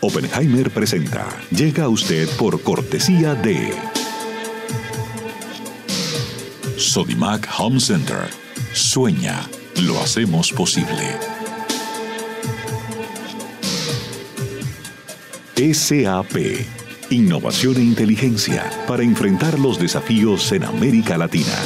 [0.00, 1.26] Oppenheimer presenta.
[1.50, 3.72] Llega a usted por cortesía de
[6.76, 8.28] Sodimac Home Center.
[8.72, 9.48] Sueña,
[9.82, 11.16] lo hacemos posible.
[15.56, 16.36] SAP.
[17.10, 21.56] Innovación e inteligencia para enfrentar los desafíos en América Latina.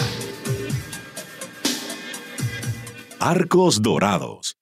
[3.18, 4.61] Arcos Dorados.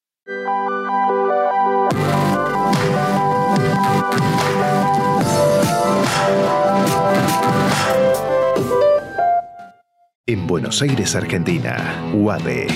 [10.30, 12.68] En Buenos Aires, Argentina, UADE.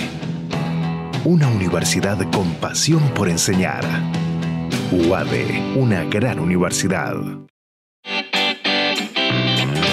[1.24, 3.84] Una universidad con pasión por enseñar.
[4.90, 7.14] UADE, una gran universidad.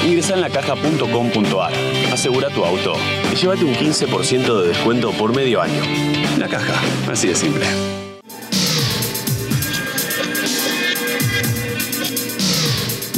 [0.04, 1.72] Ingresa en lacaja.com.ar,
[2.12, 2.96] asegura tu auto
[3.32, 5.84] y llévate un 15% de descuento por medio año.
[6.40, 7.68] La caja, así de simple.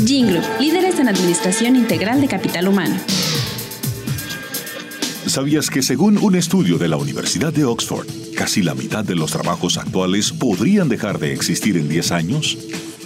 [0.06, 2.98] Gingroup, líderes en administración integral de capital humano.
[5.34, 8.06] ¿Sabías que según un estudio de la Universidad de Oxford,
[8.38, 12.56] casi la mitad de los trabajos actuales podrían dejar de existir en 10 años?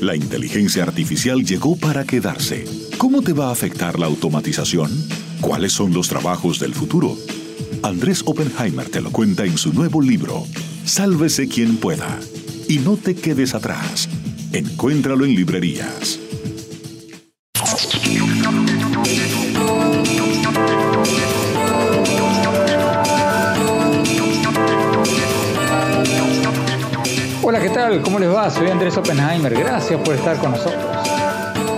[0.02, 2.66] La inteligencia artificial llegó para quedarse.
[2.98, 4.92] ¿Cómo te va a afectar la automatización?
[5.40, 7.16] ¿Cuáles son los trabajos del futuro?
[7.82, 10.46] Andrés Oppenheimer te lo cuenta en su nuevo libro,
[10.84, 12.20] Sálvese quien pueda.
[12.68, 14.10] Y no te quedes atrás.
[14.52, 16.20] Encuéntralo en librerías.
[27.90, 28.02] Tal?
[28.02, 28.50] ¿Cómo les va?
[28.50, 29.53] Soy Andrés Oppenheimer.
[29.53, 30.84] Gracias por estar con nosotros.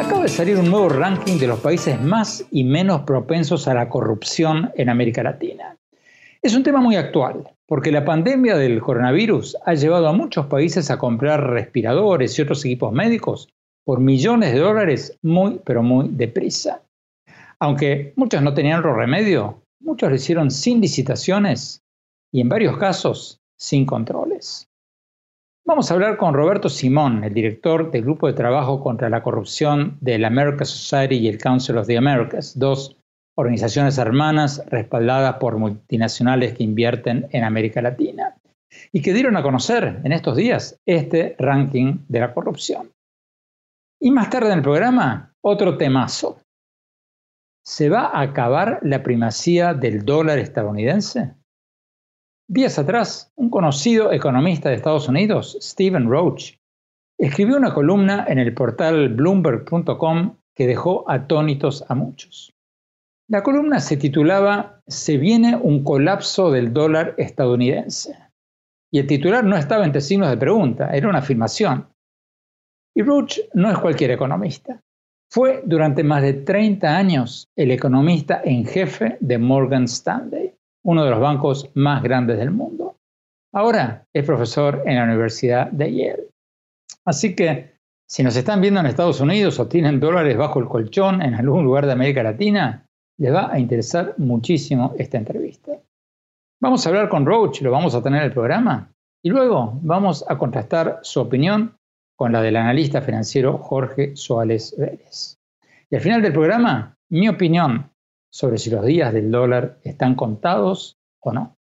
[0.03, 3.89] Acaba de salir un nuevo ranking de los países más y menos propensos a la
[3.89, 5.77] corrupción en América Latina.
[6.41, 10.89] Es un tema muy actual, porque la pandemia del coronavirus ha llevado a muchos países
[10.89, 13.49] a comprar respiradores y otros equipos médicos
[13.85, 16.81] por millones de dólares muy, pero muy deprisa.
[17.59, 21.83] Aunque muchos no tenían otro remedio, muchos lo hicieron sin licitaciones
[22.31, 24.68] y en varios casos sin controles.
[25.69, 29.99] Vamos a hablar con Roberto Simón, el director del Grupo de Trabajo contra la Corrupción
[30.01, 32.97] de la American Society y el Council of the Americas, dos
[33.35, 38.35] organizaciones hermanas respaldadas por multinacionales que invierten en América Latina
[38.91, 42.91] y que dieron a conocer en estos días este ranking de la corrupción.
[44.01, 46.41] Y más tarde en el programa, otro temazo.
[47.63, 51.35] ¿Se va a acabar la primacía del dólar estadounidense?
[52.51, 56.55] Días atrás, un conocido economista de Estados Unidos, Stephen Roach,
[57.19, 62.51] escribió una columna en el portal bloomberg.com que dejó atónitos a muchos.
[63.27, 68.17] La columna se titulaba Se viene un colapso del dólar estadounidense.
[68.91, 71.87] Y el titular no estaba entre signos de pregunta, era una afirmación.
[72.95, 74.81] Y Roach no es cualquier economista.
[75.29, 80.55] Fue durante más de 30 años el economista en jefe de Morgan Stanley
[80.89, 82.95] uno de los bancos más grandes del mundo.
[83.53, 86.29] Ahora es profesor en la Universidad de Yale.
[87.05, 87.75] Así que
[88.09, 91.63] si nos están viendo en Estados Unidos o tienen dólares bajo el colchón en algún
[91.63, 92.87] lugar de América Latina,
[93.19, 95.73] les va a interesar muchísimo esta entrevista.
[96.59, 98.91] Vamos a hablar con Roach, lo vamos a tener en el programa,
[99.23, 101.75] y luego vamos a contrastar su opinión
[102.17, 105.37] con la del analista financiero Jorge Suárez Vélez.
[105.91, 107.91] Y al final del programa, mi opinión
[108.31, 111.57] sobre si los días del dólar están contados o no.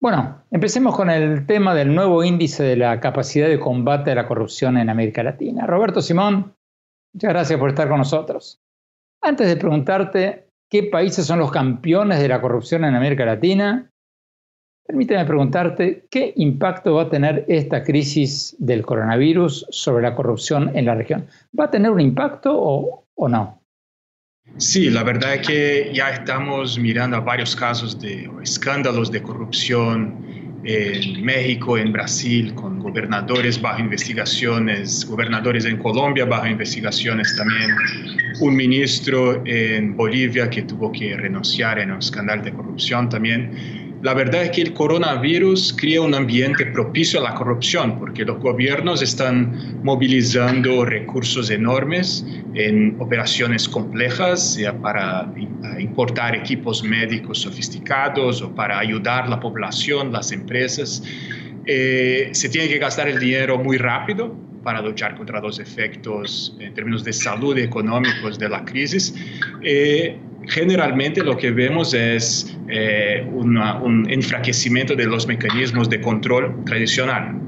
[0.00, 4.28] Bueno, empecemos con el tema del nuevo índice de la capacidad de combate a la
[4.28, 5.66] corrupción en América Latina.
[5.66, 6.54] Roberto Simón,
[7.12, 8.60] muchas gracias por estar con nosotros.
[9.20, 13.90] Antes de preguntarte qué países son los campeones de la corrupción en América Latina,
[14.88, 20.86] Permíteme preguntarte, ¿qué impacto va a tener esta crisis del coronavirus sobre la corrupción en
[20.86, 21.26] la región?
[21.58, 23.57] ¿Va a tener un impacto o, o no?
[24.56, 30.16] Sí, la verdad es que ya estamos mirando varios casos de escándalos de corrupción
[30.64, 37.74] en México, en Brasil, con gobernadores bajo investigaciones, gobernadores en Colombia bajo investigaciones también,
[38.40, 43.87] un ministro en Bolivia que tuvo que renunciar en un escándalo de corrupción también.
[44.00, 48.38] La verdad es que el coronavirus crea un ambiente propicio a la corrupción porque los
[48.38, 52.24] gobiernos están movilizando recursos enormes
[52.54, 55.28] en operaciones complejas para
[55.80, 61.02] importar equipos médicos sofisticados o para ayudar a la población, las empresas.
[61.66, 66.72] Eh, se tiene que gastar el dinero muy rápido para luchar contra los efectos en
[66.72, 69.12] términos de salud y económicos de la crisis.
[69.60, 77.40] Eh, generalmente lo que vemos es eh, un enfraquecimiento de los mecanismos de control tradicional.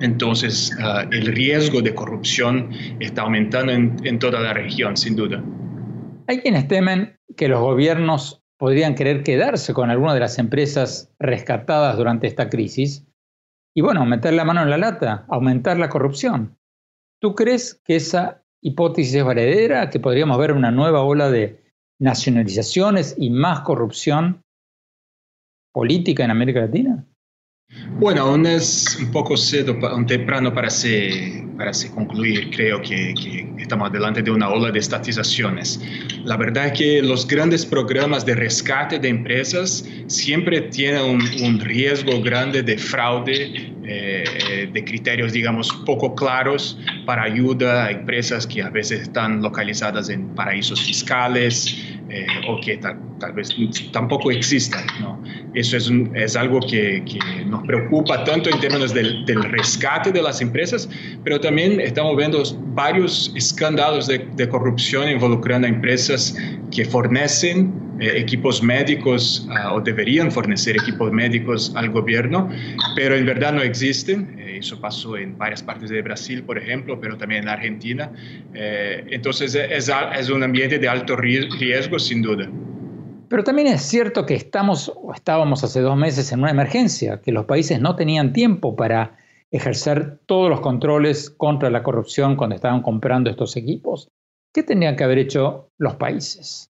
[0.00, 5.42] Entonces, ah, el riesgo de corrupción está aumentando en, en toda la región, sin duda.
[6.26, 11.96] Hay quienes temen que los gobiernos podrían querer quedarse con alguna de las empresas rescatadas
[11.96, 13.06] durante esta crisis
[13.74, 16.56] y, bueno, meter la mano en la lata, aumentar la corrupción.
[17.20, 21.63] ¿Tú crees que esa hipótesis es valedera, que podríamos ver una nueva ola de
[22.00, 24.42] nacionalizaciones y más corrupción
[25.72, 27.06] política en América Latina?
[27.96, 32.50] Bueno, aún es un poco cedo, un temprano para se, para se concluir.
[32.50, 33.14] Creo que,
[33.58, 35.80] estamos delante de una ola de estatizaciones.
[36.24, 41.02] La verdad es que los grandes programas de rescate de empresas siempre tienen
[41.42, 48.46] un, riesgo grande de fraude, eh, de criterios, digamos, poco claros para ayuda a empresas
[48.46, 53.48] que a veces están localizadas en paraísos fiscales eh, o que tal, vez
[53.92, 54.84] tampoco existan.
[55.00, 55.22] ¿no?
[55.54, 60.22] Eso es, es algo que, que, nos preocupa tanto en términos del, del, rescate de
[60.22, 60.88] las empresas,
[61.22, 62.42] pero también estamos viendo
[62.74, 66.36] varios escándalos de, de corrupción involucrando a empresas
[66.70, 72.50] que fornecen eh, equipos médicos uh, o deberían fornecer equipos médicos al gobierno,
[72.96, 74.34] pero en verdad no existen.
[74.36, 78.10] Eh, eso pasó en varias partes de Brasil, por ejemplo, pero también en Argentina.
[78.52, 82.48] Eh, entonces es, es un ambiente de alto riesgo, sin duda.
[83.34, 87.32] Pero también es cierto que estamos o estábamos hace dos meses en una emergencia, que
[87.32, 89.16] los países no tenían tiempo para
[89.50, 94.06] ejercer todos los controles contra la corrupción cuando estaban comprando estos equipos.
[94.52, 96.70] ¿Qué tenían que haber hecho los países?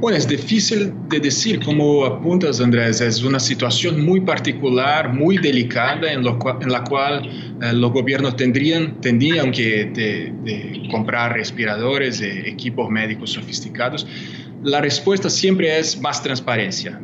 [0.00, 6.12] Bueno, es difícil de decir, como apuntas Andrés, es una situación muy particular, muy delicada,
[6.12, 7.30] en, la cual
[7.62, 14.04] eh, los gobiernos tendrían, tendrían que comprar respiradores, e equipos médicos sofisticados
[14.64, 16.98] la respuesta siempre es más transparencia,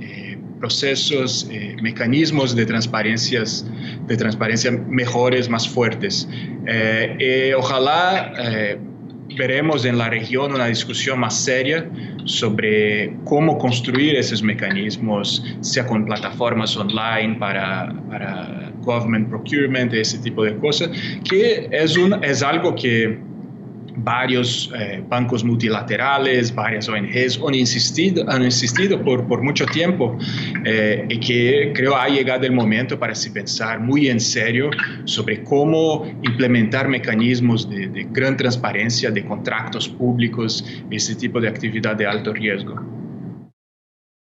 [0.00, 3.66] eh, procesos, eh, mecanismos de, transparencias,
[4.06, 6.28] de transparencia mejores, más fuertes.
[6.66, 8.32] Eh, ojalá
[9.36, 11.90] veremos en la región una discusión más seria
[12.24, 20.44] sobre cómo construir esos mecanismos, sea con plataformas online para, para government procurement, ese tipo
[20.44, 20.90] de cosas,
[21.28, 23.18] que es, un, es algo que
[23.96, 30.16] varios eh, bancos multilaterales, varias ONGs han insistido, han insistido por, por mucho tiempo
[30.64, 34.70] eh, y que creo ha llegado el momento para pensar muy en serio
[35.04, 41.96] sobre cómo implementar mecanismos de, de gran transparencia, de contratos públicos, ese tipo de actividad
[41.96, 42.74] de alto riesgo.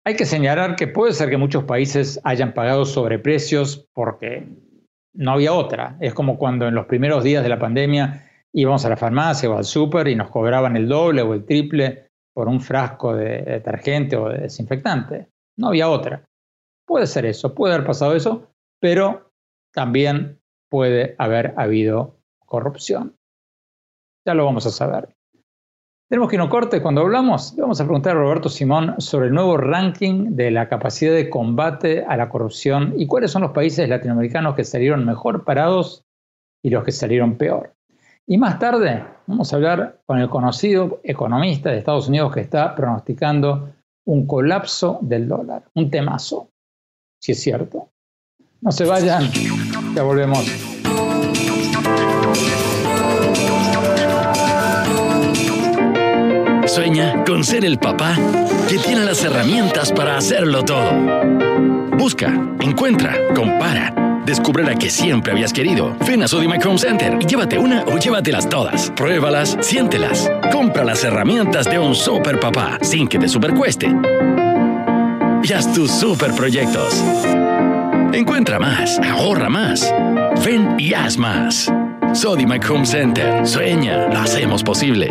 [0.05, 4.49] Hay que señalar que puede ser que muchos países hayan pagado sobreprecios porque
[5.15, 5.97] no había otra.
[6.01, 9.57] Es como cuando en los primeros días de la pandemia íbamos a la farmacia o
[9.57, 14.17] al súper y nos cobraban el doble o el triple por un frasco de detergente
[14.17, 15.29] o de desinfectante.
[15.57, 16.25] No había otra.
[16.87, 19.31] Puede ser eso, puede haber pasado eso, pero
[19.73, 20.41] también
[20.71, 23.17] puede haber habido corrupción.
[24.27, 25.15] Ya lo vamos a saber.
[26.09, 26.83] Tenemos que un corte.
[26.83, 30.69] Cuando hablamos, le vamos a preguntar a Roberto Simón sobre el nuevo ranking de la
[30.69, 35.45] capacidad de combate a la corrupción y cuáles son los países latinoamericanos que salieron mejor
[35.45, 36.05] parados
[36.63, 37.75] y los que salieron peor.
[38.27, 42.75] Y más tarde vamos a hablar con el conocido economista de Estados Unidos que está
[42.75, 43.75] pronosticando
[44.07, 46.51] un colapso del dólar, un temazo,
[47.21, 47.91] si es cierto.
[48.61, 49.25] No se vayan,
[49.95, 50.39] ya volvemos.
[56.67, 58.17] Sueña con ser el papá
[58.69, 60.91] que tiene las herramientas para hacerlo todo.
[61.99, 62.29] Busca,
[62.61, 65.97] encuentra, compara Descubre la que siempre habías querido.
[66.07, 68.91] Ven a Sodimac Home Center y llévate una o llévatelas todas.
[68.97, 70.31] Pruébalas, siéntelas.
[70.53, 73.89] Compra las herramientas de un super papá sin que te supercueste.
[75.45, 77.03] y haz tus superproyectos.
[78.13, 79.93] Encuentra más, ahorra más.
[80.45, 81.73] Ven y haz más.
[82.13, 83.47] Sodimac Home Center.
[83.47, 85.11] Sueña, lo hacemos posible.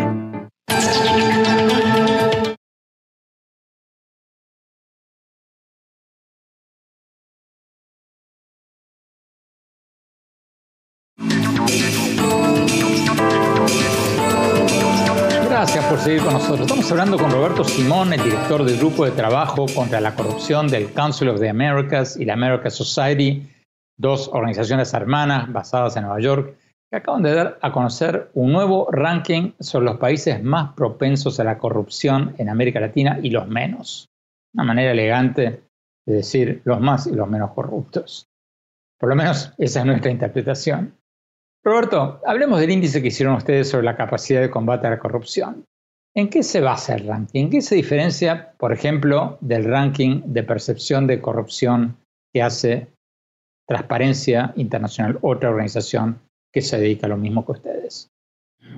[15.62, 16.62] Gracias por seguir con nosotros.
[16.62, 20.92] Estamos hablando con Roberto Simón, el director del Grupo de Trabajo contra la Corrupción del
[20.92, 23.48] Council of the Americas y la American Society,
[23.96, 26.58] dos organizaciones hermanas basadas en Nueva York,
[26.90, 31.44] que acaban de dar a conocer un nuevo ranking sobre los países más propensos a
[31.44, 34.10] la corrupción en América Latina y los menos.
[34.56, 35.64] Una manera elegante
[36.08, 38.28] de decir los más y los menos corruptos.
[39.00, 40.98] Por lo menos esa es nuestra interpretación.
[41.64, 45.66] Roberto, hablemos del índice que hicieron ustedes sobre la capacidad de combate a la corrupción.
[46.16, 47.46] ¿En qué se basa el ranking?
[47.46, 51.98] ¿En qué se diferencia, por ejemplo, del ranking de percepción de corrupción
[52.34, 52.88] que hace
[53.68, 56.20] Transparencia Internacional, otra organización
[56.52, 58.11] que se dedica a lo mismo que ustedes?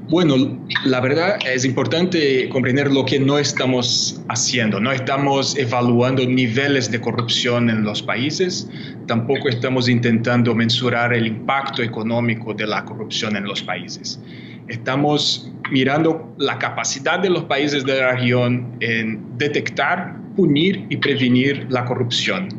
[0.09, 4.79] Bueno, la verdad es importante comprender lo que no estamos haciendo.
[4.79, 8.69] No estamos evaluando niveles de corrupción en los países,
[9.07, 14.19] tampoco estamos intentando mensurar el impacto económico de la corrupción en los países.
[14.67, 21.65] Estamos mirando la capacidad de los países de la región en detectar, punir y prevenir
[21.69, 22.49] la corrupción.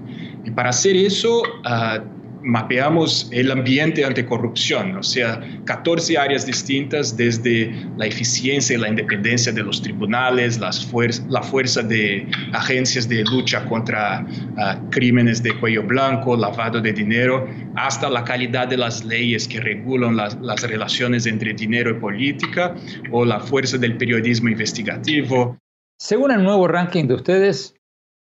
[0.44, 2.13] Y para hacer eso, uh,
[2.44, 9.50] mapeamos el ambiente anticorrupción, o sea, 14 áreas distintas desde la eficiencia y la independencia
[9.50, 16.36] de los tribunales, la fuerza de agencias de lucha contra uh, crímenes de cuello blanco,
[16.36, 21.90] lavado de dinero, hasta la calidad de las leyes que regulan las relaciones entre dinero
[21.90, 22.74] y política
[23.10, 25.56] o la fuerza del periodismo investigativo.
[25.98, 27.74] Según el nuevo ranking de ustedes,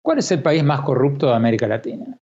[0.02, 2.18] ¿cuál es el país más corrupto de América Latina?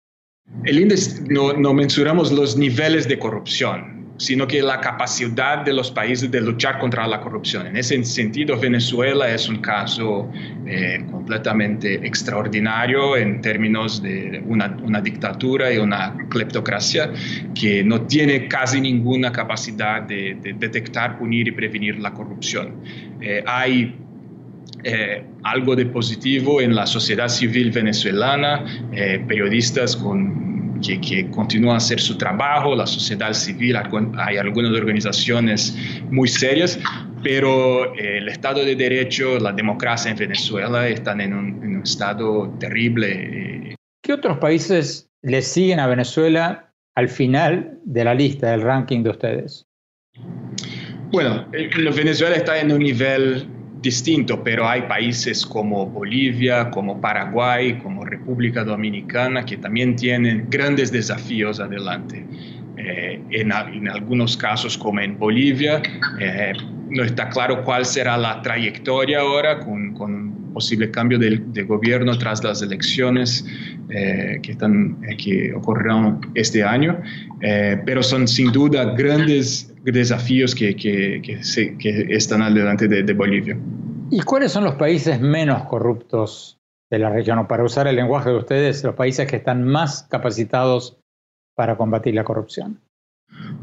[0.65, 5.91] El índice no, no, mensuramos los niveles de corrupción, sino que la capacidad de los
[5.91, 7.67] países de luchar contra la corrupción.
[7.67, 10.31] En ese sentido, Venezuela es un caso
[10.65, 17.11] eh, completamente extraordinario en términos de una, una, dictadura y una cleptocracia
[17.55, 22.75] que no tiene casi ninguna capacidad de, de detectar, punir y prevenir la corrupción.
[23.21, 23.97] Eh, hay
[24.85, 31.75] eh, algo de positivo en la sociedad civil venezolana, eh, periodistas con, que, que, continúan
[31.75, 33.77] a hacer su trabajo, la sociedad civil,
[34.19, 35.77] hay algunas organizaciones
[36.11, 36.81] muy serias,
[37.23, 41.83] pero eh, el Estado de Derecho, la democracia en Venezuela están en un, en un
[41.83, 43.77] estado terrible.
[44.03, 49.11] ¿Qué otros países le siguen a Venezuela al final de la lista del ranking de
[49.11, 49.67] ustedes?
[51.12, 53.47] Bueno, Venezuela está en un nivel
[53.83, 60.93] distinto, pero hay países como Bolivia, como Paraguay, como República Dominicana, que también tienen grandes
[60.93, 62.25] desafíos adelante.
[62.77, 65.83] Eh, en, en, algunos casos, como en Bolivia,
[66.21, 66.53] eh,
[66.89, 71.62] no está claro cuál será la trayectoria ahora con, con un posible cambio de, de,
[71.62, 73.45] gobierno tras las elecciones
[73.89, 77.01] eh, que, están, que ocurrirán este año,
[77.85, 83.12] pero son sin duda grandes desafíos que, que, que, se, que están adelante de, de,
[83.12, 83.59] Bolivia.
[84.11, 86.59] ¿Y cuáles son los países menos corruptos
[86.91, 87.39] de la región?
[87.39, 90.99] O para usar el lenguaje de ustedes, los países que están más capacitados
[91.57, 92.81] para combatir la corrupción.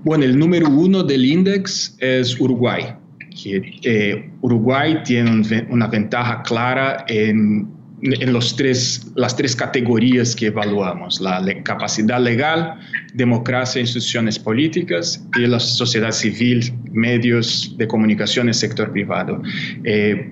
[0.03, 2.95] Bueno, el número uno del índice es Uruguay.
[3.41, 10.47] Que, eh, Uruguay tiene una ventaja clara en en los tres, las tres categorías que
[10.47, 12.79] evaluamos, la capacidad legal,
[13.13, 19.41] democracia, instituciones políticas y la sociedad civil, medios de comunicación y sector privado.
[19.83, 20.31] Eh,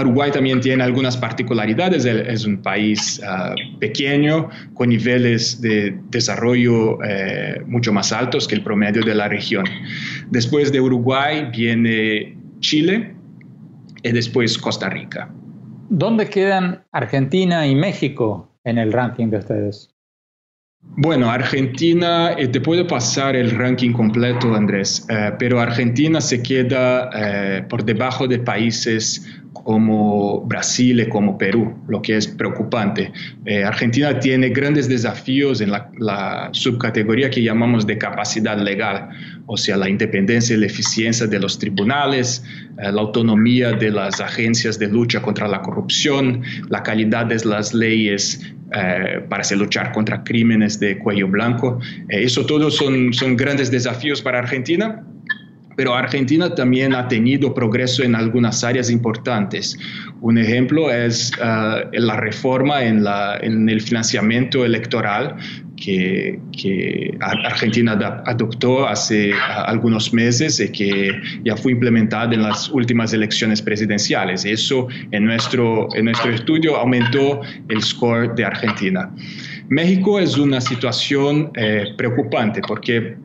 [0.00, 7.60] Uruguay también tiene algunas particularidades, es un país uh, pequeño con niveles de desarrollo eh,
[7.66, 9.64] mucho más altos que el promedio de la región.
[10.30, 13.14] Después de Uruguay viene Chile
[14.02, 15.30] y después Costa Rica.
[15.88, 19.94] ¿Dónde quedan Argentina y México en el ranking de ustedes?
[20.96, 27.10] Bueno, Argentina, eh, te puedo pasar el ranking completo, Andrés, eh, pero Argentina se queda
[27.14, 33.12] eh, por debajo de países como Brasil y como Perú, lo que es preocupante.
[33.46, 39.08] Eh, Argentina tiene grandes desafíos en la, la, subcategoría que llamamos de capacidad legal,
[39.46, 42.44] o sea, la independencia y la eficiencia de los tribunales,
[42.78, 47.72] eh, la autonomía de las agencias de lucha contra la corrupción, la calidad de las
[47.72, 48.40] leyes
[48.76, 51.78] eh, para luchar contra crímenes de cuello blanco.
[52.08, 55.04] Eh, eso todos son, son grandes desafíos para Argentina
[55.76, 59.78] pero Argentina también ha tenido progreso en algunas áreas importantes.
[60.20, 65.36] Un ejemplo es uh, la reforma en, la, en, el financiamiento electoral
[65.76, 67.92] que, que Argentina
[68.24, 69.32] adoptó hace
[69.66, 74.44] algunos meses y que ya fue implementada en las últimas elecciones presidenciales.
[74.44, 79.10] Eso en nuestro, en nuestro estudio aumentó el score de Argentina.
[79.68, 83.16] México es una situación eh, preocupante porque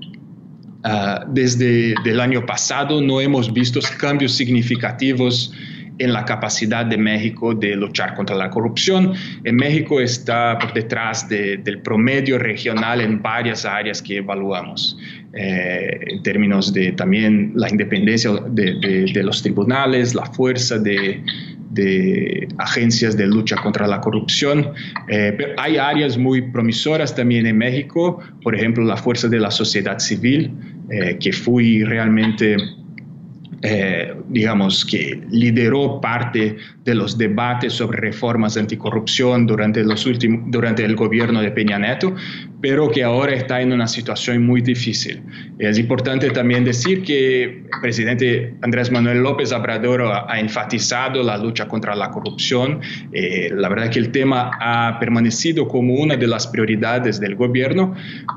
[0.83, 5.51] Uh, desde el año pasado no hemos visto cambios significativos
[5.99, 9.13] en la capacidad de México de luchar contra la corrupción.
[9.43, 14.97] En México está por detrás de, del promedio regional en varias áreas que evaluamos,
[15.33, 21.21] eh, en términos de también la independencia de, de, de los tribunales, la fuerza de,
[21.79, 24.71] de agencias de lucha contra la corrupción.
[25.07, 29.99] Eh, hay áreas muy promisoras también en México, por ejemplo, la fuerza de la sociedad
[29.99, 30.51] civil,
[30.89, 32.57] eh, que fue realmente
[33.61, 36.55] eh, digamos, que lideró parte
[36.89, 42.15] de los debates sobre reformas anticorrupción durante, los últimos, durante el gobierno de Peña Neto,
[42.61, 45.21] pero que ahora está en una situación muy difícil.
[45.59, 51.67] Es importante también decir que el presidente Andrés Manuel López Obrador ha, enfatizado la lucha
[51.67, 52.79] contra la corrupción.
[53.13, 57.93] Eh, la verdad que el tema ha permanecido como una de las prioridades del gobierno,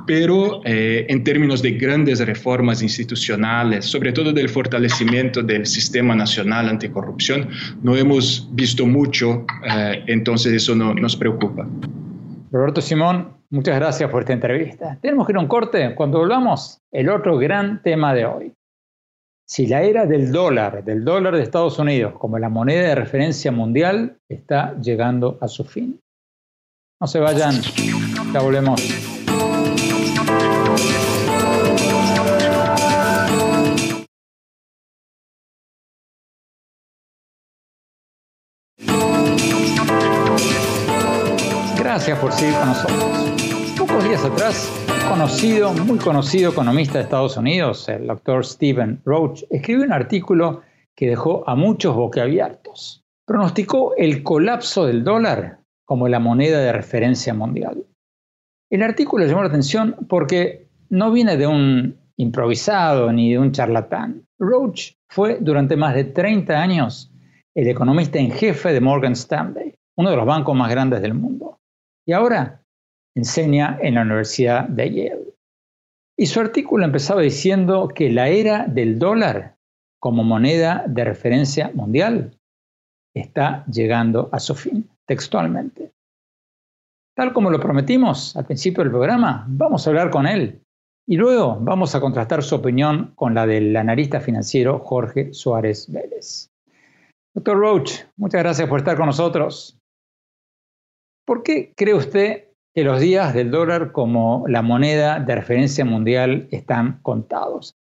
[0.07, 6.69] pero eh, en términos de grandes reformas institucionales, sobre todo del fortalecimiento del sistema nacional
[6.69, 7.49] anticorrupción,
[7.83, 11.67] no hemos visto mucho, eh, entonces eso no, nos preocupa.
[12.51, 14.99] Roberto Simón, muchas gracias por esta entrevista.
[15.01, 15.95] Tenemos que ir a un corte.
[15.95, 18.53] Cuando volvamos, el otro gran tema de hoy.
[19.47, 23.53] Si la era del dólar, del dólar de Estados Unidos como la moneda de referencia
[23.53, 26.01] mundial, está llegando a su fin.
[27.01, 27.55] No se vayan,
[28.33, 29.12] ya volvemos.
[42.05, 43.75] Gracias por seguir con nosotros.
[43.79, 44.69] Pocos días atrás,
[45.09, 50.63] conocido, muy conocido economista de Estados Unidos, el doctor Stephen Roach, escribió un artículo
[50.97, 53.05] que dejó a muchos boquiabiertos.
[53.25, 57.87] Pronosticó el colapso del dólar como la moneda de referencia mundial.
[58.69, 64.27] El artículo llamó la atención porque no viene de un improvisado ni de un charlatán.
[64.41, 67.13] Roach fue durante más de 30 años
[67.55, 71.61] el economista en jefe de Morgan Stanley, uno de los bancos más grandes del mundo
[72.07, 72.63] y ahora
[73.15, 75.35] enseña en la Universidad de Yale.
[76.17, 79.57] Y su artículo empezaba diciendo que la era del dólar
[80.01, 82.39] como moneda de referencia mundial
[83.15, 85.93] está llegando a su fin, textualmente.
[87.15, 90.63] Tal como lo prometimos al principio del programa, vamos a hablar con él
[91.07, 96.51] y luego vamos a contrastar su opinión con la del analista financiero Jorge Suárez Vélez.
[97.35, 99.79] Doctor Roach, muchas gracias por estar con nosotros.
[101.25, 106.49] ¿Por qué cree usted que los días del dólar como la moneda de referencia mundial
[106.51, 107.75] están contados?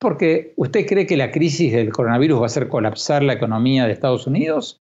[0.00, 3.92] ¿Porque usted cree que la crisis del coronavirus va a hacer colapsar la economía de
[3.92, 4.80] Estados Unidos?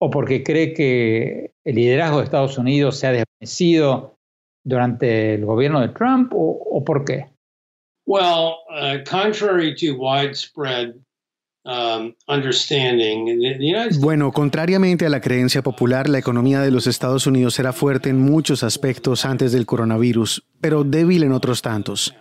[0.00, 4.16] ¿O porque cree que el liderazgo de Estados Unidos se ha desvanecido
[4.64, 6.32] durante el gobierno de Trump?
[6.34, 7.28] ¿O, por qué?
[8.06, 10.94] Well, uh, contrary to widespread
[14.00, 18.18] bueno, contrariamente a la creencia popular, la economía de los Estados Unidos era fuerte en
[18.20, 22.14] muchos aspectos antes del coronavirus, pero débil en otros tantos.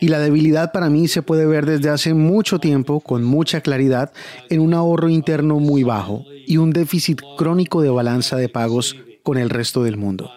[0.00, 4.12] Y la debilidad para mí se puede ver desde hace mucho tiempo, con mucha claridad,
[4.48, 9.38] en un ahorro interno muy bajo y un déficit crónico de balanza de pagos con
[9.38, 10.32] el resto del mundo.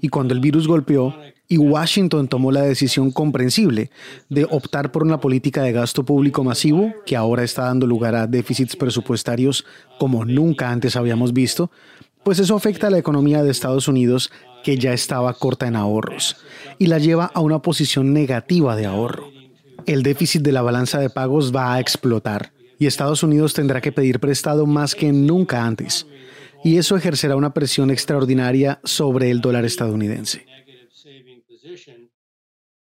[0.00, 1.14] Y cuando el virus golpeó,
[1.48, 3.90] y Washington tomó la decisión comprensible
[4.28, 8.26] de optar por una política de gasto público masivo que ahora está dando lugar a
[8.26, 9.64] déficits presupuestarios
[9.98, 11.70] como nunca antes habíamos visto,
[12.22, 16.36] pues eso afecta a la economía de Estados Unidos que ya estaba corta en ahorros
[16.78, 19.28] y la lleva a una posición negativa de ahorro.
[19.86, 23.92] El déficit de la balanza de pagos va a explotar y Estados Unidos tendrá que
[23.92, 26.06] pedir prestado más que nunca antes,
[26.64, 30.46] y eso ejercerá una presión extraordinaria sobre el dólar estadounidense.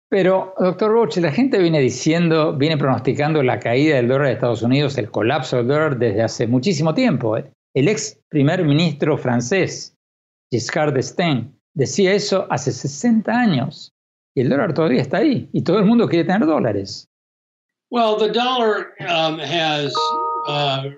[0.10, 4.62] Pero, doctor Roche, la gente viene diciendo, viene pronosticando la caída del dólar de Estados
[4.62, 7.38] Unidos, el colapso del dólar desde hace muchísimo tiempo.
[7.38, 7.52] ¿eh?
[7.74, 9.98] El ex primer ministro francés,
[10.52, 13.92] Giscard d'Estaing, decía eso hace 60 años.
[14.36, 15.50] Y el dólar todavía está ahí.
[15.54, 17.08] Y todo el mundo quiere tener dólares.
[17.90, 19.94] Well, the dollar um, has
[20.48, 20.90] uh,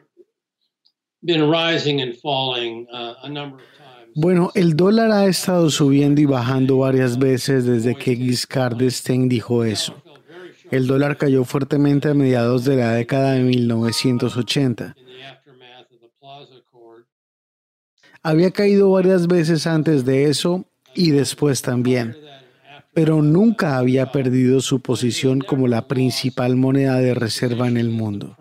[1.24, 3.78] been rising and falling uh, a number of
[4.20, 9.64] bueno, el dólar ha estado subiendo y bajando varias veces desde que Giscard d'Estaing dijo
[9.64, 9.94] eso.
[10.72, 14.96] el dólar cayó fuertemente a mediados de la década de 1980.
[18.24, 22.18] Había caído varias veces antes de eso y después también,
[22.96, 28.36] pero nunca había perdido su posición como la principal moneda de reserva en el mundo.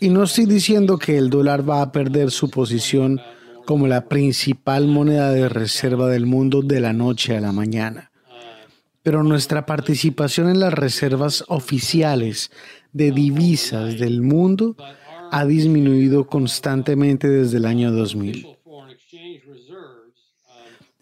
[0.00, 3.20] Y no estoy diciendo que el dólar va a perder su posición
[3.64, 8.10] como la principal moneda de reserva del mundo de la noche a la mañana.
[9.02, 12.50] Pero nuestra participación en las reservas oficiales
[12.92, 14.76] de divisas del mundo
[15.30, 18.46] ha disminuido constantemente desde el año 2000.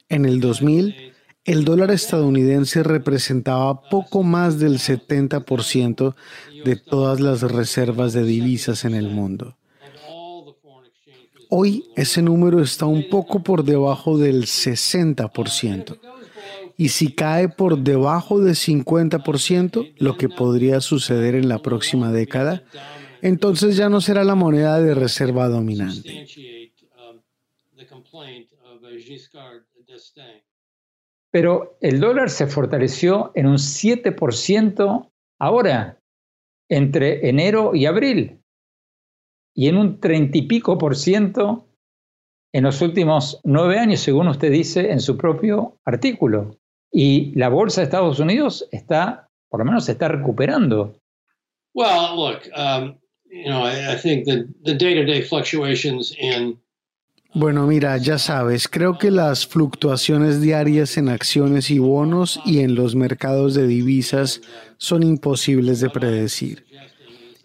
[0.08, 1.14] En el 2000,
[1.46, 6.14] el dólar estadounidense representaba poco más del 70%
[6.64, 9.56] de todas las reservas de divisas en el mundo.
[11.48, 15.98] Hoy ese número está un poco por debajo del 60%.
[16.76, 22.64] Y si cae por debajo del 50%, lo que podría suceder en la próxima década,
[23.22, 26.28] entonces ya no será la moneda de reserva dominante.
[31.36, 36.00] Pero el dólar se fortaleció en un 7% ahora,
[36.66, 38.40] entre enero y abril
[39.54, 41.68] y en un treinta y pico por ciento
[42.54, 46.56] en los últimos nueve años, según usted dice en su propio artículo.
[46.90, 50.98] Y la bolsa de Estados Unidos está, por lo menos, se está recuperando.
[51.74, 52.96] Well, look, um,
[53.26, 56.58] you know, I, think the, the day-to-day fluctuations in
[57.38, 62.74] bueno, mira, ya sabes, creo que las fluctuaciones diarias en acciones y bonos y en
[62.74, 64.40] los mercados de divisas
[64.78, 66.64] son imposibles de predecir.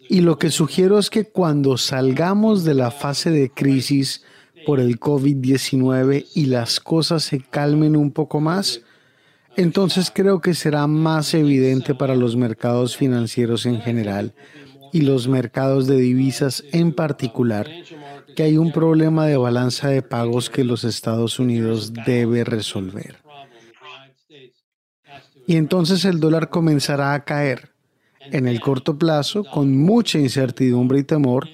[0.08, 4.24] Y lo que sugiero es que cuando salgamos de la fase de crisis
[4.64, 8.80] por el COVID-19 y las cosas se calmen un poco más,
[9.58, 14.32] entonces creo que será más evidente para los mercados financieros en general
[14.92, 17.68] y los mercados de divisas en particular
[18.36, 23.16] que hay un problema de balanza de pagos que los Estados Unidos debe resolver.
[25.46, 27.72] Y entonces el dólar comenzará a caer
[28.30, 31.48] en el corto plazo, con mucha incertidumbre y temor,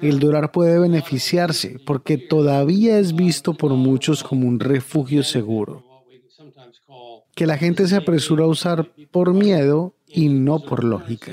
[0.00, 5.84] el dólar puede beneficiarse porque todavía es visto por muchos como un refugio seguro,
[7.34, 11.32] que la gente se apresura a usar por miedo y no por lógica.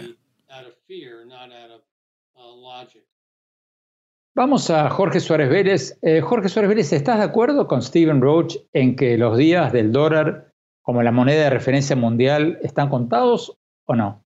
[4.36, 5.98] Vamos a Jorge Suárez Vélez.
[6.02, 9.93] Eh, Jorge Suárez Vélez, ¿estás de acuerdo con Stephen Roach en que los días del
[9.93, 14.26] dólar como la moneda de referencia mundial están contados o no?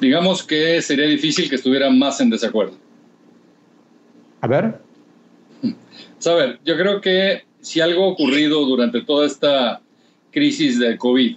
[0.00, 2.74] digamos que sería difícil que estuvieran más en desacuerdo.
[4.40, 4.78] A ver.
[5.62, 9.80] A ver, yo creo que si algo ha ocurrido durante toda esta
[10.30, 11.36] crisis del COVID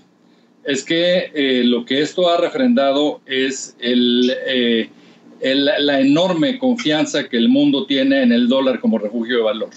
[0.66, 4.90] es que eh, lo que esto ha refrendado es eh,
[5.44, 9.70] la enorme confianza que el mundo tiene en el dólar como refugio de valor.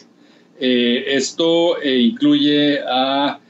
[0.61, 3.41] Eh, esto incluye a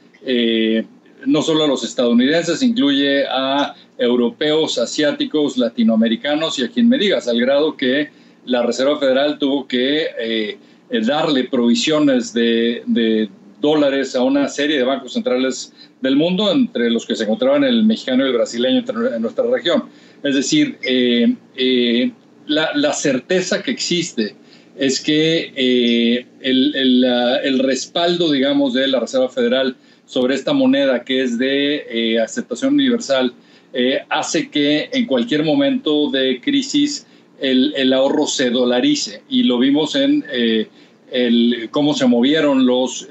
[1.27, 7.29] no solo a los estadounidenses, incluye a europeos, asiáticos, latinoamericanos y a quien me digas,
[7.29, 8.11] al grado que
[8.45, 10.59] la Reserva Federal tuvo que eh,
[11.05, 13.29] darle provisiones de,
[13.61, 17.85] dólares a una serie de bancos centrales del mundo, entre los que se encontraban el
[17.85, 19.85] mexicano y el brasileño en nuestra región.
[20.27, 22.11] Es decir, eh, eh,
[22.47, 24.35] la, certeza que existe
[24.77, 31.39] es que el, el, respaldo, digamos, de la Reserva Federal sobre esta moneda que es
[31.39, 33.33] de aceptación universal
[33.79, 37.07] eh, hace que en cualquier momento de crisis
[37.39, 39.23] el, ahorro se dolarice.
[39.29, 43.07] Y lo vimos en eh, cómo se movieron los,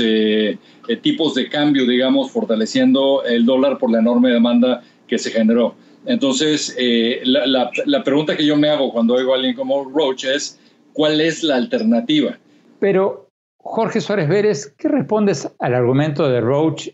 [0.00, 0.58] eh,
[1.02, 5.76] tipos de cambio, digamos, fortaleciendo el dólar por la enorme demanda que se generó.
[6.08, 6.76] Entonces,
[7.22, 10.58] la, la, pregunta que yo me hago cuando oigo a alguien como Roach es,
[10.94, 12.38] ¿cuál es la alternativa?
[12.80, 16.88] Pero, Jorge Suárez Vélez, ¿qué respondes al argumento de Roach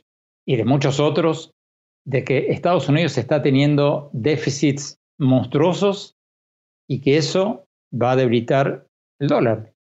[0.45, 1.53] y de muchos otros
[2.05, 6.17] de que Estados Unidos está teniendo déficits monstruosos
[6.89, 8.87] y que eso va a debilitar
[9.21, 9.74] el dólar.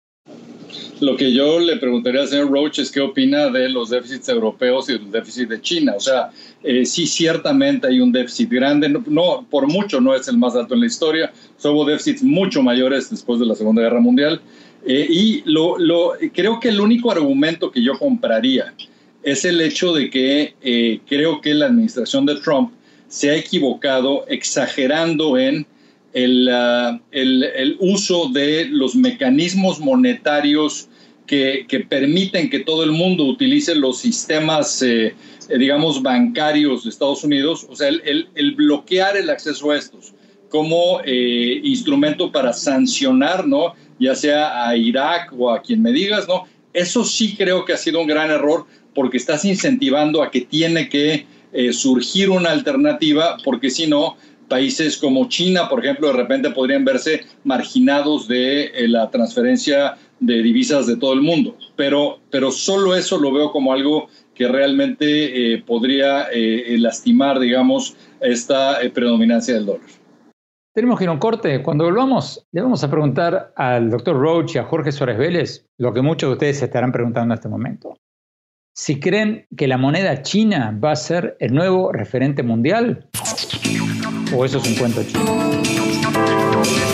[1.03, 4.89] Lo que yo le preguntaría al señor Roach es qué opina de los déficits europeos
[4.89, 5.95] y del déficit de China.
[5.97, 6.29] O sea,
[6.63, 10.75] eh, sí, ciertamente hay un déficit grande, no, por mucho no es el más alto
[10.75, 14.39] en la historia, hubo déficits mucho mayores después de la Segunda Guerra Mundial.
[14.85, 18.73] Eh, y lo, lo, creo que el único argumento que yo compraría
[19.23, 22.71] es el hecho de que eh, creo que la administración de Trump
[23.09, 25.67] se ha equivocado exagerando en
[26.13, 30.87] el, uh, uso de los mecanismos monetarios
[31.25, 35.15] que, permiten que todo el mundo utilice los sistemas, eh,
[35.49, 40.13] eh, digamos, bancarios de Estados Unidos, o sea, el, bloquear el acceso a estos
[40.49, 43.73] como eh, instrumento para sancionar, ¿no?
[43.99, 46.43] Ya sea a Irak o a quien me digas, ¿no?
[46.73, 50.89] Eso sí creo que ha sido un gran error porque estás incentivando a que tiene
[50.89, 51.25] que
[51.71, 57.25] surgir una alternativa, porque si no, países como China, por ejemplo, de repente podrían verse
[57.43, 61.55] marginados de la transferencia de divisas de todo el mundo.
[61.75, 67.95] Pero, pero solo eso lo veo como algo que realmente eh, podría eh, lastimar, digamos,
[68.19, 69.87] esta eh, predominancia del dólar.
[70.73, 71.61] Tenemos que ir a un corte.
[71.61, 75.93] Cuando volvamos, le vamos a preguntar al doctor Roach y a Jorge Suárez Vélez lo
[75.93, 77.95] que muchos de ustedes se estarán preguntando en este momento.
[78.75, 83.07] Si creen que la moneda china va a ser el nuevo referente mundial
[84.35, 86.92] o eso es un cuento chino.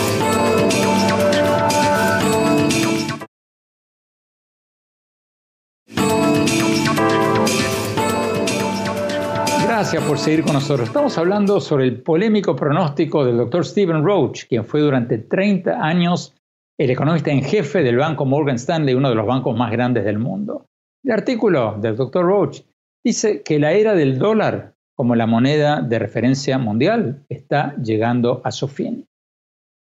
[9.80, 10.90] Gracias por seguir con nosotros.
[10.90, 16.36] Estamos hablando sobre el polémico pronóstico del doctor Stephen Roach, quien fue durante 30 años
[16.78, 20.20] el economista en jefe del banco Morgan Stanley, uno de los bancos más grandes del
[20.20, 20.66] mundo.
[21.02, 22.60] El artículo del doctor Roach
[23.06, 28.52] dice que la era del dólar como la moneda de referencia mundial está llegando a
[28.52, 29.08] su fin.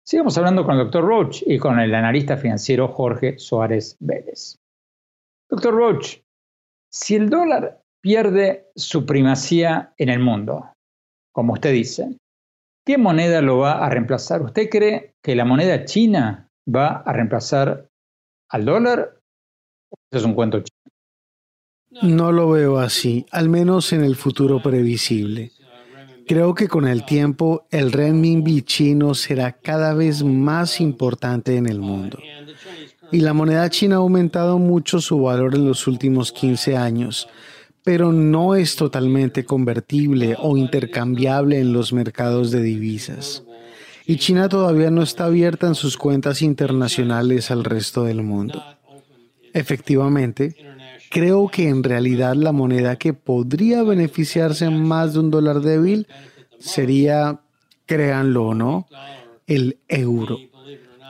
[0.05, 4.59] Sigamos hablando con el doctor Roach y con el analista financiero Jorge Suárez Vélez.
[5.49, 6.19] Doctor Roach,
[6.91, 10.71] si el dólar pierde su primacía en el mundo,
[11.31, 12.17] como usted dice.
[12.85, 14.41] ¿Qué moneda lo va a reemplazar?
[14.41, 17.87] ¿Usted cree que la moneda china va a reemplazar
[18.49, 19.19] al dólar?
[20.11, 20.81] Eso es un cuento chino.
[22.01, 25.51] No lo veo así, al menos en el futuro previsible.
[26.27, 31.79] Creo que con el tiempo el renminbi chino será cada vez más importante en el
[31.79, 32.17] mundo.
[33.11, 37.27] Y la moneda china ha aumentado mucho su valor en los últimos 15 años,
[37.83, 43.43] pero no es totalmente convertible o intercambiable en los mercados de divisas.
[44.05, 48.63] Y China todavía no está abierta en sus cuentas internacionales al resto del mundo.
[49.53, 50.55] Efectivamente,
[51.09, 56.07] creo que en realidad la moneda que podría beneficiarse más de un dólar débil
[56.59, 57.41] sería,
[57.85, 58.87] créanlo o no,
[59.47, 60.37] el euro,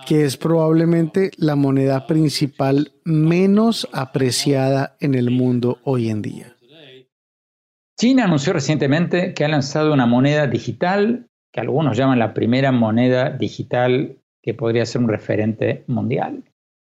[0.07, 6.55] que es probablemente la moneda principal menos apreciada en el mundo hoy en día.
[8.01, 13.29] China anunció recientemente que ha lanzado una moneda digital que algunos llaman la primera moneda
[13.29, 16.43] digital que podría ser un referente mundial.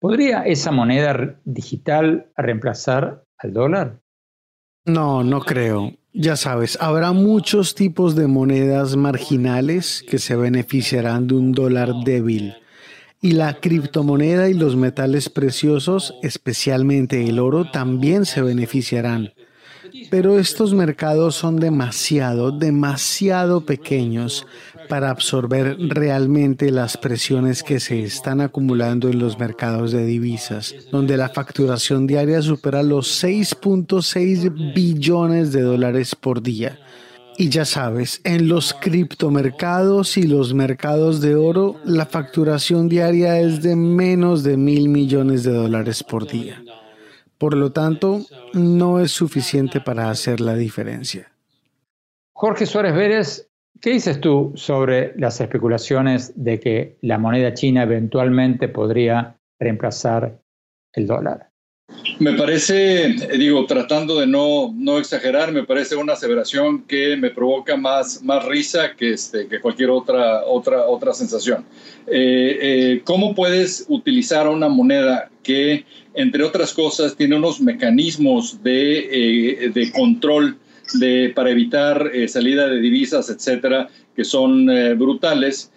[0.00, 4.00] ¿Podría esa moneda digital reemplazar al dólar?
[4.84, 5.94] No, no creo.
[6.12, 12.52] Ya sabes, habrá muchos tipos de monedas marginales que se beneficiarán de un dólar débil.
[13.22, 19.32] Y la criptomoneda y los metales preciosos, especialmente el oro, también se beneficiarán.
[20.10, 24.46] Pero estos mercados son demasiado, demasiado pequeños
[24.88, 31.16] para absorber realmente las presiones que se están acumulando en los mercados de divisas, donde
[31.16, 36.78] la facturación diaria supera los 6.6 billones de dólares por día.
[37.40, 43.62] Y ya sabes, en los criptomercados y los mercados de oro, la facturación diaria es
[43.62, 46.60] de menos de mil millones de dólares por día.
[47.38, 48.20] Por lo tanto,
[48.52, 51.30] no es suficiente para hacer la diferencia.
[52.32, 58.68] Jorge Suárez Vélez, ¿qué dices tú sobre las especulaciones de que la moneda china eventualmente
[58.68, 60.40] podría reemplazar
[60.92, 61.47] el dólar?
[62.18, 67.76] Me parece, digo, tratando de no, no exagerar, me parece una aseveración que me provoca
[67.76, 71.64] más, más risa que, este, que cualquier otra, otra, otra sensación.
[72.08, 79.62] Eh, eh, ¿Cómo puedes utilizar una moneda que, entre otras cosas, tiene unos mecanismos de,
[79.64, 80.58] eh, de control
[80.94, 84.66] de, para evitar salida de divisas, etcétera, que son
[84.98, 85.70] brutales?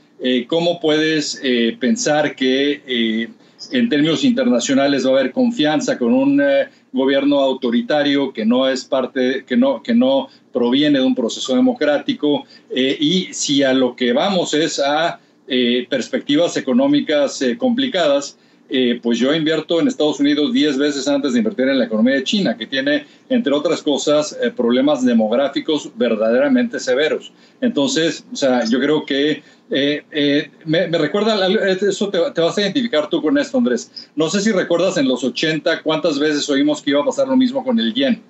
[0.48, 1.42] ¿Cómo puedes
[1.80, 3.30] pensar que
[3.72, 8.86] en términos internacionales va a haber confianza con un eh, gobierno autoritario que no es
[8.86, 13.96] parte, que no, que no proviene de un proceso democrático eh, y si a lo
[13.96, 18.38] que vamos es a eh, perspectivas económicas complicadas,
[18.70, 22.16] eh, pues yo invierto en Estados Unidos 10 veces antes de invertir en la economía
[22.16, 27.34] de China, que tiene, entre otras cosas, problemas demográficos verdaderamente severos.
[27.60, 33.22] Entonces, o sea, yo creo que eh, me, recuerda, eso te, vas a identificar tú
[33.22, 34.10] con esto, Andrés.
[34.16, 37.38] No sé si recuerdas en los 80 cuántas veces oímos que iba a pasar lo
[37.38, 38.22] mismo con el yen.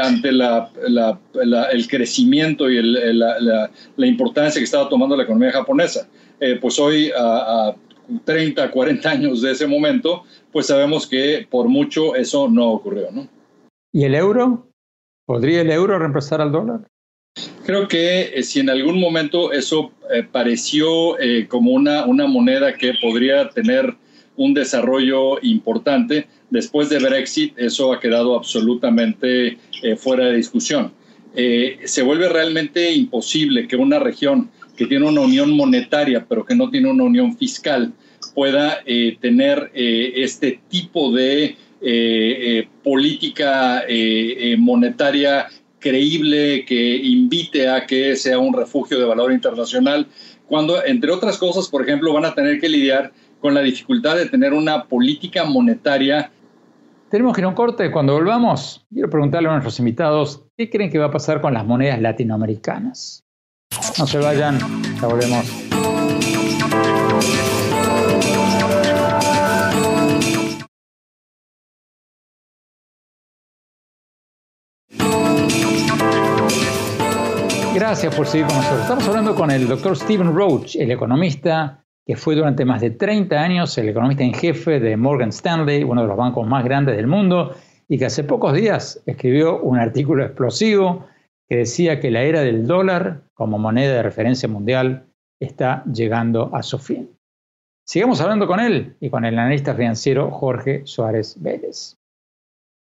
[0.00, 6.08] ante el crecimiento y la, importancia que estaba tomando la economía japonesa.
[6.60, 7.74] pues hoy, a
[8.24, 10.22] 30, 40 años de ese momento,
[10.52, 13.26] pues sabemos que por mucho eso no ocurrió, ¿no?
[13.92, 14.68] ¿Y el euro?
[15.26, 16.86] ¿Podría el euro reemplazar al dólar?
[17.64, 22.74] Creo que eh, si en algún momento eso eh, pareció eh, como una, una moneda
[22.74, 23.94] que podría tener
[24.36, 29.56] un desarrollo importante, después de Brexit eso ha quedado absolutamente
[29.96, 30.92] fuera de discusión.
[31.34, 36.68] se vuelve realmente imposible que una región que tiene una unión monetaria pero que no
[36.68, 37.92] tiene una unión fiscal
[38.34, 38.82] pueda
[39.20, 41.56] tener este tipo de
[42.82, 43.84] política
[44.58, 45.46] monetaria
[45.84, 50.08] creíble que invite a que sea un refugio de valor internacional,
[50.48, 54.24] cuando, entre otras cosas, por ejemplo, van a tener que lidiar con la dificultad de
[54.26, 56.30] tener una política monetaria.
[57.10, 57.90] Tenemos que ir a un corte.
[57.90, 61.66] Cuando volvamos, quiero preguntarle a nuestros invitados qué creen que va a pasar con las
[61.66, 63.22] monedas latinoamericanas.
[63.98, 64.58] No se vayan,
[65.00, 65.93] ya volvemos.
[77.86, 78.80] Gracias por seguir con nosotros.
[78.80, 83.38] Estamos hablando con el doctor Stephen Roach, el economista que fue durante más de 30
[83.38, 87.06] años el economista en jefe de Morgan Stanley, uno de los bancos más grandes del
[87.06, 87.54] mundo,
[87.86, 91.06] y que hace pocos días escribió un artículo explosivo
[91.46, 95.04] que decía que la era del dólar como moneda de referencia mundial
[95.38, 97.10] está llegando a su fin.
[97.86, 101.98] Sigamos hablando con él y con el analista financiero Jorge Suárez Vélez.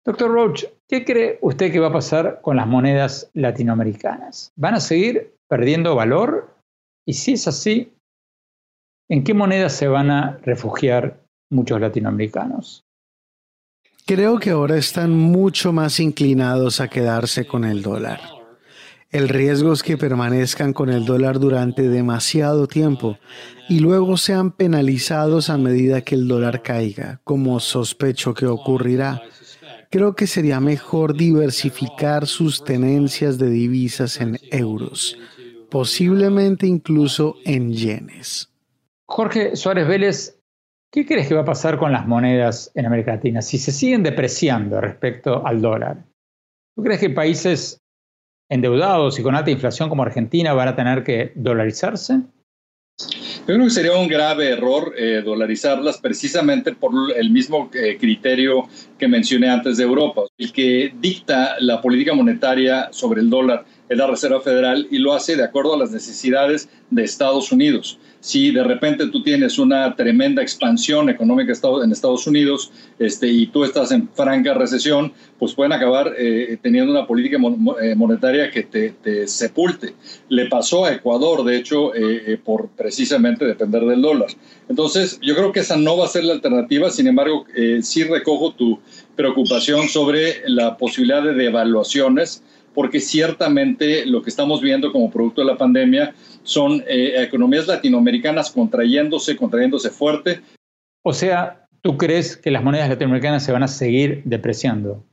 [0.05, 4.53] Doctor Roach, ¿qué cree usted que va a pasar con las monedas latinoamericanas?
[4.57, 6.57] ¿Van a seguir perdiendo valor?
[7.07, 7.93] Y si es así,
[9.09, 12.85] ¿en qué monedas se van a refugiar muchos latinoamericanos?
[14.05, 18.21] Creo que ahora están mucho más inclinados a quedarse con el dólar.
[19.11, 23.19] El riesgo es que permanezcan con el dólar durante demasiado tiempo
[23.69, 29.23] y luego sean penalizados a medida que el dólar caiga, como sospecho que ocurrirá
[29.93, 35.19] creo que sería mejor diversificar sus tenencias de divisas en euros,
[35.71, 38.51] posiblemente incluso en yenes.
[39.07, 40.41] Jorge Suárez Vélez,
[40.91, 44.03] ¿qué crees que va a pasar con las monedas en América Latina si se siguen
[44.03, 46.03] depreciando respecto al dólar?
[46.75, 47.79] ¿Tú crees que países
[48.51, 52.23] endeudados y con alta inflación como Argentina van a tener que dolarizarse?
[53.43, 58.69] Yo creo que sería un grave error eh, dolarizarlas precisamente por el mismo eh, criterio
[58.97, 60.23] que mencioné antes de Europa.
[60.39, 65.13] El que dicta la política monetaria sobre el dólar es la Reserva Federal y lo
[65.13, 69.97] hace de acuerdo a las necesidades de Estados Unidos si de repente tú tienes una
[69.97, 75.73] tremenda expansión económica en Estados Unidos este, y tú estás en franca recesión, pues pueden
[75.73, 77.37] acabar eh, teniendo una política
[77.83, 79.95] eh, monetaria que te, sepulte.
[80.29, 84.29] Le pasó a Ecuador, de hecho, eh, por precisamente depender del dólar.
[84.69, 87.45] Entonces, yo creo que esa no va a ser la alternativa, sin embargo,
[87.83, 88.79] sí recojo tu
[89.17, 95.47] preocupación sobre la posibilidad de devaluaciones porque ciertamente lo que estamos viendo como producto de
[95.47, 100.41] la pandemia son eh, economías latinoamericanas contrayéndose, contrayéndose fuerte.
[101.03, 105.05] O sea, ¿tú crees que las monedas latinoamericanas se van a seguir depreciando?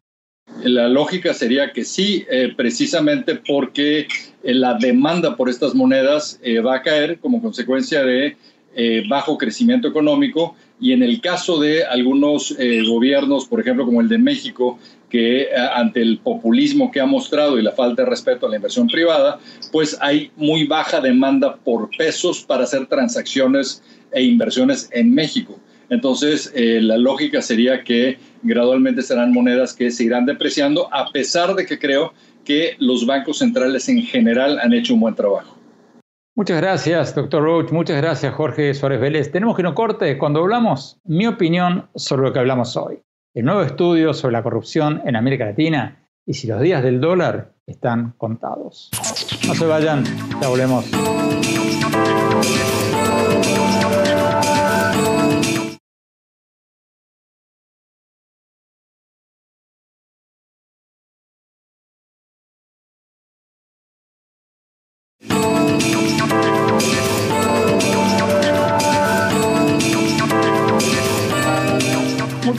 [0.63, 4.07] La lógica sería que sí, eh, precisamente porque
[4.43, 8.35] eh, la demanda por estas monedas va a caer como consecuencia de
[9.09, 12.55] bajo crecimiento económico y en el caso de algunos
[12.87, 14.79] gobiernos, por ejemplo como el de México,
[15.09, 18.57] que eh, ante el populismo que ha mostrado y la falta de respeto a la
[18.57, 19.39] inversión privada,
[19.71, 25.59] pues hay muy baja demanda por pesos para hacer transacciones e inversiones en México.
[25.89, 31.55] Entonces, eh, la lógica sería que gradualmente serán monedas que se irán depreciando, a pesar
[31.55, 32.13] de que creo
[32.45, 35.58] que los bancos centrales en general han hecho un buen trabajo.
[36.39, 37.69] Muchas gracias, doctor Roach.
[37.73, 39.29] Muchas gracias, Jorge Suárez Vélez.
[39.29, 43.01] Tenemos que no corte cuando hablamos, mi opinión sobre lo que hablamos hoy
[43.33, 47.51] el nuevo estudio sobre la corrupción en América Latina y si los días del dólar
[47.67, 48.89] están contados.
[49.45, 50.05] No se vayan,
[50.41, 50.85] ya volvemos.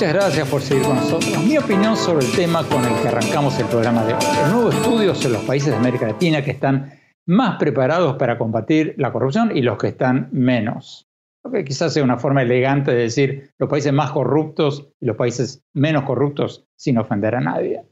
[0.01, 1.45] Muchas gracias por seguir con nosotros.
[1.45, 4.21] Mi opinión sobre el tema con el que arrancamos el programa de hoy.
[4.47, 8.95] El nuevo estudio sobre los países de América Latina que están más preparados para combatir
[8.97, 11.07] la corrupción y los que están menos.
[11.45, 15.17] Lo que quizás sea una forma elegante de decir los países más corruptos y los
[15.17, 17.85] países menos corruptos sin ofender a nadie.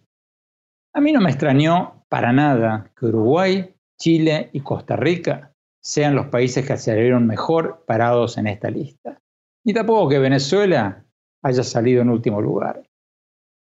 [0.94, 5.52] A mí no me extrañó para nada que Uruguay, Chile y Costa Rica
[5.82, 9.20] sean los países que salieron mejor parados en esta lista.
[9.62, 11.04] ni tampoco que Venezuela
[11.42, 12.82] haya salido en último lugar.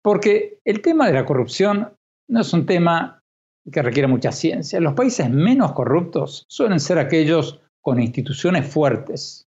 [0.02, 1.94] Porque el tema de la corrupción
[2.28, 3.24] no es un tema
[3.72, 4.80] que requiere mucha ciencia.
[4.80, 9.48] Los países menos corruptos suelen ser aquellos con instituciones fuertes,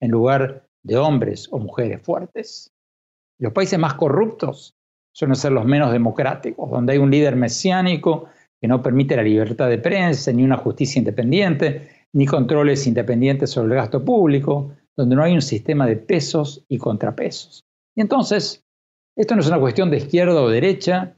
[0.00, 2.72] en lugar de hombres o mujeres fuertes.
[3.38, 4.74] Los países más corruptos
[5.12, 8.26] suelen ser los menos democráticos, donde hay un líder mesiánico
[8.60, 13.68] que no permite la libertad de prensa, ni una justicia independiente, ni controles independientes sobre
[13.68, 17.65] el gasto público, donde no hay un sistema de pesos y contrapesos.
[17.96, 18.62] Y entonces,
[19.16, 21.16] esto no es una cuestión de izquierda o derecha,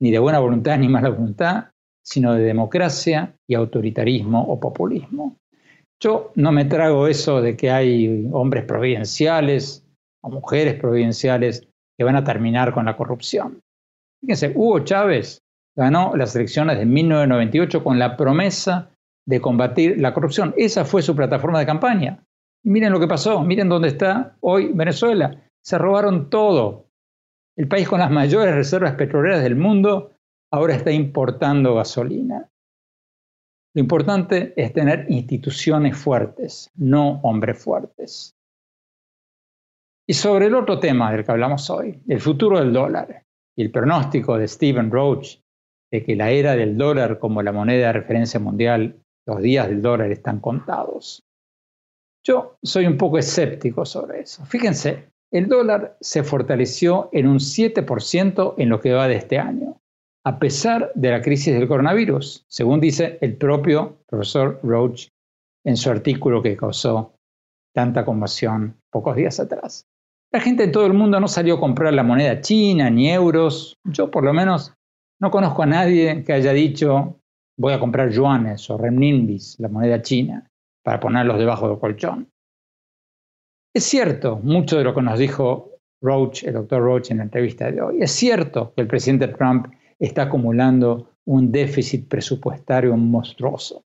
[0.00, 1.70] ni de buena voluntad ni mala voluntad,
[2.04, 5.36] sino de democracia y autoritarismo o populismo.
[6.00, 9.84] Yo no me trago eso de que hay hombres providenciales
[10.22, 13.60] o mujeres providenciales que van a terminar con la corrupción.
[14.20, 15.40] Fíjense, Hugo Chávez
[15.76, 18.90] ganó las elecciones de 1998 con la promesa
[19.26, 20.54] de combatir la corrupción.
[20.56, 22.22] Esa fue su plataforma de campaña.
[22.64, 25.43] Miren lo que pasó, miren dónde está hoy Venezuela.
[25.64, 26.90] Se robaron todo.
[27.56, 30.12] El país con las mayores reservas petroleras del mundo
[30.52, 32.50] ahora está importando gasolina.
[33.74, 38.36] Lo importante es tener instituciones fuertes, no hombres fuertes.
[40.06, 43.24] Y sobre el otro tema del que hablamos hoy, el futuro del dólar
[43.56, 45.38] y el pronóstico de Stephen Roach
[45.90, 49.80] de que la era del dólar como la moneda de referencia mundial, los días del
[49.80, 51.24] dólar están contados.
[52.22, 54.44] Yo soy un poco escéptico sobre eso.
[54.44, 59.80] Fíjense, el dólar se fortaleció en un 7% en lo que va de este año,
[60.24, 65.08] a pesar de la crisis del coronavirus, según dice el propio profesor Roach
[65.64, 67.16] en su artículo que causó
[67.74, 69.88] tanta conmoción pocos días atrás.
[70.32, 73.76] La gente en todo el mundo no salió a comprar la moneda china ni euros.
[73.82, 74.72] Yo por lo menos
[75.20, 77.18] no conozco a nadie que haya dicho
[77.58, 80.48] voy a comprar yuanes o renminbis, la moneda china,
[80.84, 82.28] para ponerlos debajo del colchón.
[83.76, 87.72] Es cierto mucho de lo que nos dijo Roach, el doctor Roach, en la entrevista
[87.72, 87.96] de hoy.
[88.00, 89.66] Es cierto que el presidente Trump
[89.98, 93.84] está acumulando un déficit presupuestario monstruoso.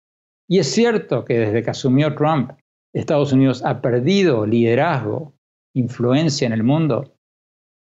[0.48, 2.52] Y es cierto que desde que asumió Trump,
[2.94, 5.34] Estados Unidos ha perdido liderazgo,
[5.74, 7.18] influencia en el mundo,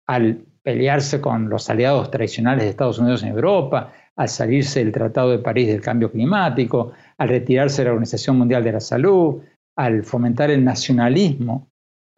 [0.08, 5.32] al pelearse con los aliados tradicionales de Estados Unidos en Europa, al salirse del Tratado
[5.32, 9.42] de París del Cambio Climático, al retirarse de la Organización Mundial de la Salud,
[9.76, 11.70] al fomentar el nacionalismo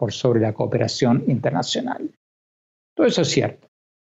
[0.02, 2.10] por sobre la cooperación internacional.
[2.98, 3.68] Todo eso es cierto.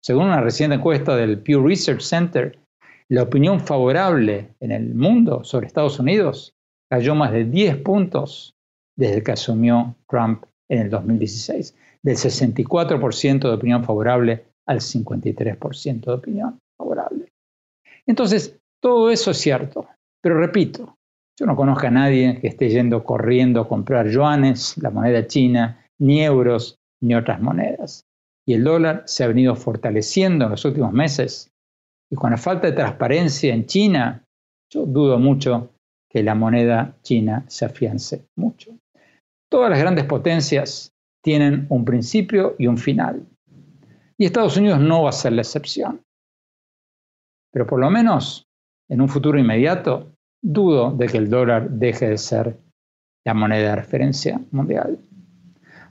[0.03, 2.59] Según una reciente encuesta del Pew Research Center,
[3.07, 6.53] la opinión favorable en el mundo sobre Estados Unidos
[6.91, 8.53] cayó más de 10 puntos
[8.97, 11.73] desde que asumió Trump en el 2016,
[12.03, 17.31] del 64% de opinión favorable al 53% de opinión favorable.
[18.05, 19.87] Entonces, todo eso es cierto,
[20.21, 20.96] pero repito,
[21.39, 25.85] yo no conozco a nadie que esté yendo corriendo a comprar yuanes, la moneda china,
[25.99, 28.05] ni euros, ni otras monedas.
[28.45, 31.51] Y el dólar se ha venido fortaleciendo en los últimos meses.
[32.09, 34.23] Y con la falta de transparencia en China,
[34.71, 35.73] yo dudo mucho
[36.09, 38.75] que la moneda china se afiance mucho.
[39.49, 43.27] Todas las grandes potencias tienen un principio y un final.
[44.17, 46.01] Y Estados Unidos no va a ser la excepción.
[47.51, 48.47] Pero por lo menos
[48.89, 52.57] en un futuro inmediato, dudo de que el dólar deje de ser
[53.25, 54.99] la moneda de referencia mundial.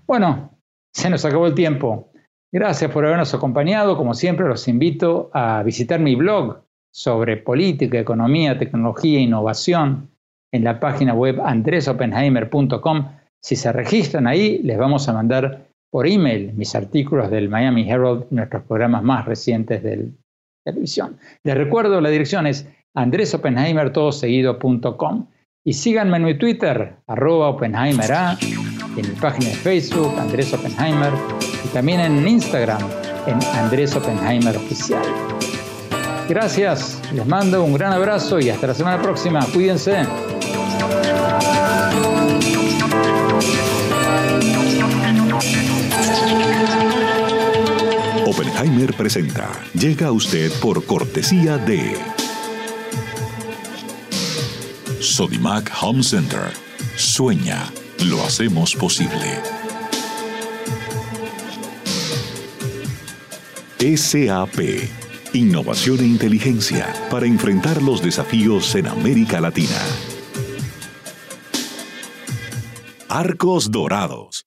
[0.07, 0.59] Bueno,
[0.92, 2.11] se nos acabó el tiempo.
[2.53, 3.97] Gracias por habernos acompañado.
[3.97, 10.09] Como siempre, los invito a visitar mi blog sobre política, economía, tecnología e innovación
[10.53, 13.09] en la página web andresopenheimer.com.
[13.42, 18.26] Si se registran ahí, les vamos a mandar por email mis artículos del Miami Herald
[18.30, 20.12] nuestros programas más recientes de
[20.64, 21.18] televisión.
[21.44, 22.66] Les recuerdo, la dirección es
[22.97, 25.26] andresopenheimertodoseguido.com
[25.64, 28.11] y síganme en mi Twitter, arroba Oppenheimer
[28.97, 31.12] en mi página de Facebook, Andrés Oppenheimer,
[31.64, 32.80] y también en Instagram,
[33.26, 35.05] en Andrés Oppenheimer Oficial.
[36.28, 39.47] Gracias, les mando un gran abrazo y hasta la semana próxima.
[39.53, 40.05] Cuídense.
[48.26, 49.53] Oppenheimer presenta.
[49.74, 51.94] Llega a usted por cortesía de
[55.07, 56.52] Sodimac Home Center.
[56.96, 57.72] Sueña,
[58.04, 59.40] lo hacemos posible.
[63.78, 64.59] SAP.
[65.32, 69.80] Innovación e inteligencia para enfrentar los desafíos en América Latina.
[73.09, 74.45] Arcos Dorados.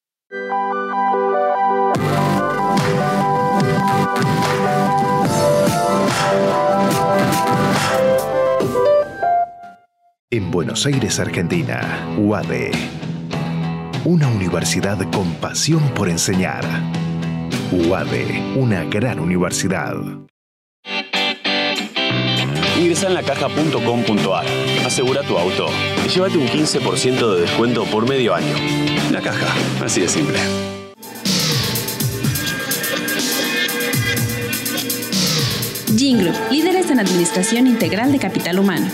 [10.31, 12.71] En Buenos Aires, Argentina, UADE
[14.05, 16.63] una universidad con pasión por enseñar.
[17.71, 19.95] UADE, una gran universidad.
[22.79, 24.45] Ingresa en lacaja.com.ar,
[24.85, 25.67] asegura tu auto
[26.05, 28.55] y llévate un 15% de descuento por medio año.
[29.11, 29.53] La caja,
[29.83, 30.39] así de simple.
[35.87, 38.87] Group, líderes en administración integral de capital humano.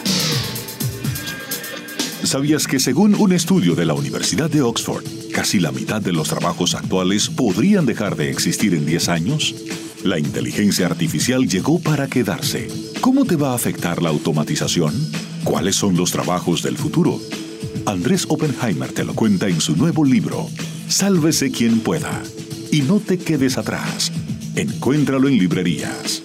[2.35, 6.27] ¿Sabías que según un estudio de la Universidad de Oxford, casi la mitad de los
[6.27, 9.55] trabajos actuales podrían dejar de existir en 10 años?
[10.03, 12.67] La inteligencia artificial llegó para quedarse.
[12.99, 14.93] ¿Cómo te va a afectar la automatización?
[15.45, 17.21] ¿Cuáles son los trabajos del futuro?
[17.85, 20.49] Andrés Oppenheimer te lo cuenta en su nuevo libro,
[20.89, 22.21] Sálvese quien pueda.
[22.69, 24.11] Y no te quedes atrás.
[24.57, 26.21] Encuéntralo en librerías.